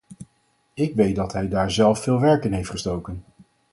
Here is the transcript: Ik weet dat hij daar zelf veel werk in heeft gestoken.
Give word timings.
Ik 0.73 0.95
weet 0.95 1.15
dat 1.15 1.33
hij 1.33 1.47
daar 1.47 1.71
zelf 1.71 2.01
veel 2.03 2.19
werk 2.19 2.45
in 2.45 2.53
heeft 2.53 2.69
gestoken. 2.69 3.23